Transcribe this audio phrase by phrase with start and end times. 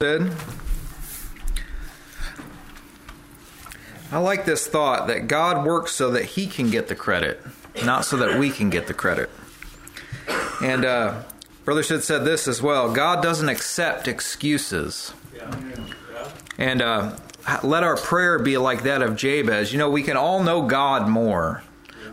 [0.00, 0.32] said.
[4.12, 7.40] I like this thought that God works so that He can get the credit,
[7.84, 9.28] not so that we can get the credit.
[10.62, 11.24] And uh,
[11.64, 15.14] Brother Sid said this as well God doesn't accept excuses.
[16.56, 17.16] And uh,
[17.64, 19.72] let our prayer be like that of Jabez.
[19.72, 21.64] You know, we can all know God more.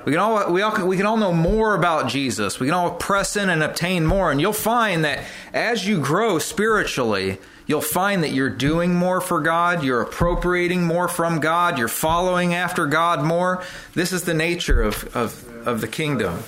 [0.06, 2.60] We can all we all we can all know more about Jesus.
[2.60, 5.24] We can all press in and obtain more, and you'll find that
[5.54, 7.38] as you grow spiritually,
[7.68, 12.54] you'll find that you're doing more for God, you're appropriating more from God, you're following
[12.54, 13.64] after God more.
[13.94, 16.40] This is the nature of, of, of the kingdom.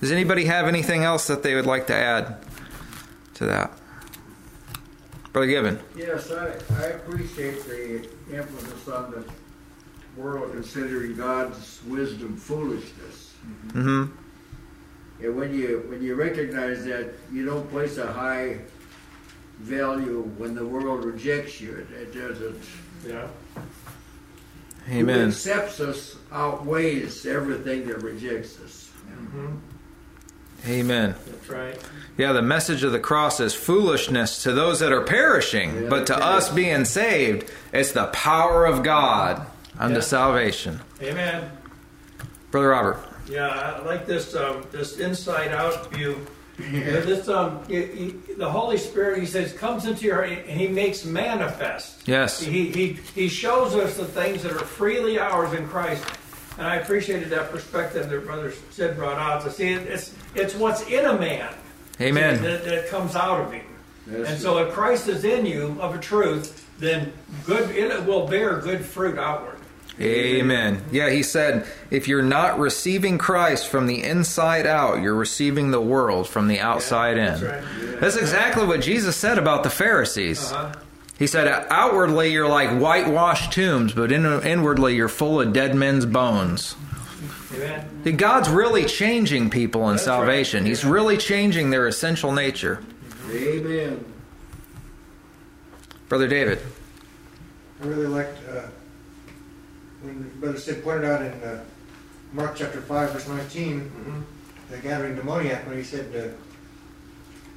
[0.00, 2.36] Does anybody have anything else that they would like to add
[3.34, 3.72] to that?
[5.32, 5.78] Brother Given.
[5.96, 9.24] Yes, I, I appreciate the emphasis on the
[10.20, 13.34] world considering God's wisdom foolishness.
[13.68, 14.04] Mm-hmm.
[15.20, 18.58] And when you when you recognize that you don't place a high
[19.58, 21.72] value when the world rejects you.
[21.76, 22.60] It, it doesn't.
[23.06, 23.26] Yeah.
[24.90, 25.18] Amen.
[25.20, 28.90] Who accepts us outweighs everything that rejects us.
[29.10, 29.56] Mm-hmm.
[30.66, 31.14] Amen.
[31.26, 31.78] That's right.
[32.16, 36.06] Yeah, the message of the cross is foolishness to those that are perishing, Yeah, but
[36.08, 36.22] to okay.
[36.24, 39.46] us being saved, it's the power of God
[39.78, 40.00] unto Yeah.
[40.00, 40.80] salvation.
[41.02, 41.50] Amen.
[42.50, 42.98] Brother Robert.
[43.28, 46.26] Yeah, I like this um, this inside out view.
[46.58, 50.66] This um, y- y- the Holy Spirit, He says, comes into your heart and He
[50.68, 52.06] makes manifest.
[52.06, 52.40] Yes.
[52.40, 56.04] He, he he shows us the things that are freely ours in Christ.
[56.58, 60.54] And I appreciated that perspective that Brother Sid brought out to see it, it's it's
[60.56, 61.54] what's in a man
[62.00, 62.42] Amen.
[62.42, 63.64] that, that comes out of him.
[64.08, 67.12] That's and so if Christ is in you of a truth, then
[67.44, 69.58] good it will bear good fruit outward.
[70.00, 70.82] Amen.
[70.92, 75.80] Yeah, he said, if you're not receiving Christ from the inside out, you're receiving the
[75.80, 77.40] world from the outside in.
[77.40, 78.00] That's right.
[78.00, 80.52] That's exactly what Jesus said about the Pharisees.
[80.52, 80.72] Uh-huh.
[81.18, 86.06] He said, outwardly you're like whitewashed tombs, but in, inwardly you're full of dead men's
[86.06, 86.76] bones.
[87.54, 88.16] Amen.
[88.16, 90.62] God's really changing people in That's salvation.
[90.62, 90.68] right.
[90.68, 92.80] He's really changing their essential nature.
[93.30, 94.04] Amen.
[96.08, 96.60] Brother David.
[97.82, 98.62] I really liked uh,
[100.02, 101.62] when Brother Sid pointed out in uh,
[102.32, 104.22] Mark chapter 5, verse 19, Mhm.
[104.70, 106.34] the Gadarene demoniac, when he said, uh,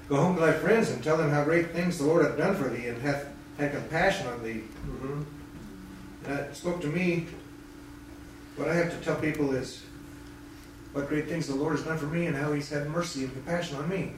[0.09, 2.53] Go home to thy friends and tell them how great things the Lord hath done
[2.55, 4.63] for thee and hath had compassion on thee.
[4.85, 5.23] Mhm.
[6.23, 7.27] That spoke to me.
[8.57, 9.83] What I have to tell people is
[10.91, 13.31] what great things the Lord has done for me and how he's had mercy and
[13.31, 14.13] compassion on me.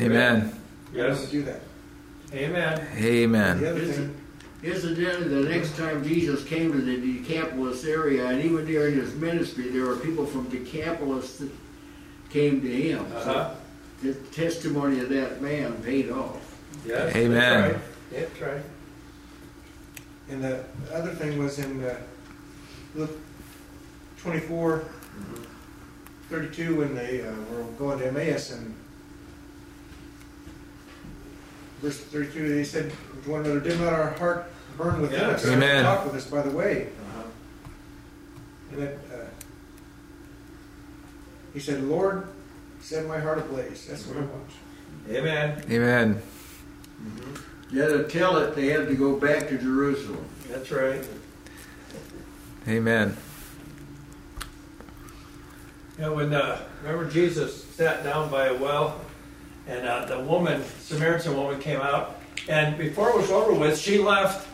[0.00, 0.36] Amen.
[0.36, 0.52] I want
[1.16, 1.30] to Yes.
[1.30, 1.60] do that.
[2.34, 2.86] Amen.
[2.96, 3.60] Amen.
[3.60, 4.14] The other thing,
[4.62, 9.68] Incidentally, the next time Jesus came to the Decapolis area, and even during his ministry,
[9.68, 11.50] there were people from Decapolis that
[12.30, 13.06] came to him.
[13.14, 13.22] Uh-huh.
[13.22, 13.56] So
[14.02, 16.56] the testimony of that man paid off.
[16.84, 17.14] Yes.
[17.14, 17.30] Amen.
[17.30, 17.82] That's right.
[18.10, 18.62] That's right.
[20.30, 21.96] And the other thing was in uh,
[22.94, 23.16] Luke
[24.18, 24.84] 24,
[26.28, 28.74] 32, when they uh, were going to Emmaus, and
[31.80, 32.92] verse 32, they said
[33.24, 35.28] to one another, Did not our heart burn within Yeah.
[35.28, 35.46] us?
[35.46, 35.84] Amen.
[35.84, 36.88] Talk with us by the way.
[37.12, 37.22] Uh-huh.
[38.72, 39.24] And that, uh,
[41.54, 42.28] he said, Lord,
[42.80, 43.86] set my heart ablaze.
[43.86, 44.50] That's what I want.
[45.10, 45.62] Amen.
[45.70, 46.22] Amen.
[47.70, 50.24] Yeah, to tell it, they had to go back to Jerusalem.
[50.48, 51.04] That's right.
[52.66, 53.16] Amen.
[55.96, 59.00] You know, when uh, remember Jesus sat down by a well,
[59.68, 63.98] and uh, the woman, Samaritan woman, came out, and before it was over with, she
[63.98, 64.48] left,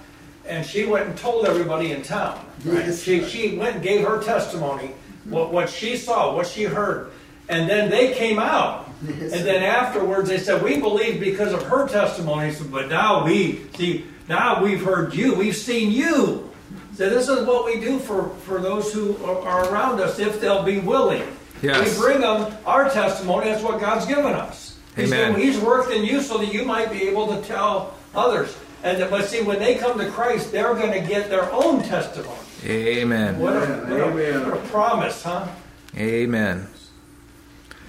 [0.46, 2.44] and she went and told everybody in town.
[2.64, 2.86] Right?
[2.86, 3.02] Yes.
[3.02, 4.90] She she went and gave her testimony,
[5.24, 7.12] what what she saw, what she heard,
[7.48, 11.88] and then they came out, and then afterwards they said, "We believe because of her
[11.88, 16.50] testimony, but now we see, now we've heard you, we've seen you."
[16.96, 20.40] So this is what we do for, for those who are, are around us if
[20.40, 21.26] they'll be willing.
[21.60, 21.96] Yes.
[21.96, 23.46] We bring them our testimony.
[23.46, 24.73] That's what God's given us.
[24.96, 25.38] He's, Amen.
[25.40, 28.56] He's worked in you so that you might be able to tell others.
[28.82, 32.38] And but see, when they come to Christ, they're going to get their own testimony.
[32.64, 33.38] Amen.
[33.38, 34.50] What a, what a- amen.
[34.50, 35.48] what a promise, huh?
[35.96, 36.68] Amen.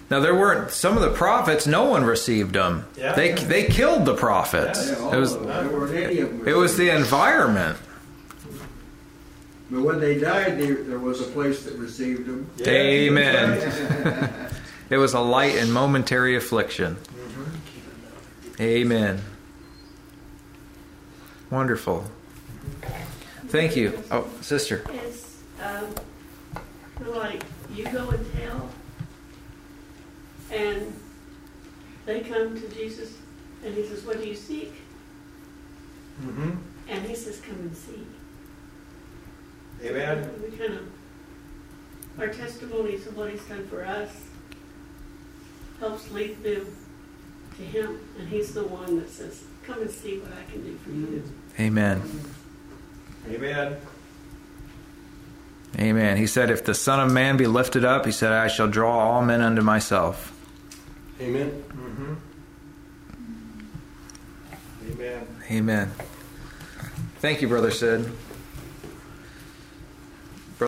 [0.09, 1.65] Now there weren't some of the prophets.
[1.65, 2.85] No one received them.
[2.95, 3.13] Yeah.
[3.13, 4.87] They they killed the prophets.
[4.91, 5.67] Yeah, all It was of them.
[5.67, 6.47] There weren't any of them.
[6.47, 7.77] it was the environment.
[9.71, 12.47] But when they died, they, there was a place that received them.
[12.57, 12.69] Yeah.
[12.69, 14.44] Amen.
[14.89, 16.97] It was a light and momentary affliction.
[18.59, 19.21] Amen.
[21.49, 22.05] Wonderful.
[23.47, 24.01] Thank you.
[24.11, 24.83] Oh, sister.
[24.91, 25.93] It's um,
[27.07, 27.43] like
[27.73, 28.69] you go and tell,
[30.51, 30.93] and
[32.05, 33.17] they come to Jesus,
[33.63, 34.73] and he says, "What do you seek?"
[36.87, 38.05] And he says, come and see.
[39.83, 40.29] Amen.
[40.41, 40.87] We kind of,
[42.19, 44.11] our testimonies of what he's done for us
[45.79, 46.67] helps lead them
[47.57, 47.99] to him.
[48.17, 51.23] And he's the one that says, come and see what I can do for you.
[51.59, 52.01] Amen.
[53.29, 53.77] Amen.
[55.77, 56.17] Amen.
[56.17, 58.97] He said, If the Son of Man be lifted up, he said, I shall draw
[58.97, 60.31] all men unto myself.
[61.19, 61.63] Amen.
[61.69, 62.13] Mm-hmm.
[64.91, 65.27] Amen.
[65.51, 65.91] Amen.
[67.19, 68.11] Thank you, Brother Sid.